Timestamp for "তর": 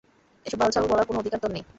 1.39-1.51